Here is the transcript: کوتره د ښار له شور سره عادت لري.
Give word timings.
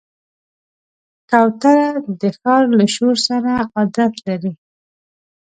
کوتره 1.29 1.89
د 2.21 2.21
ښار 2.39 2.63
له 2.77 2.85
شور 2.95 3.15
سره 3.27 3.51
عادت 3.75 4.13
لري. 4.27 4.53